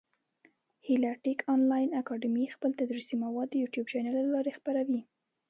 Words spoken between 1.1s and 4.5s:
ټېک انلاین اکاډمي خپل تدریسي مواد د يوټیوب چېنل له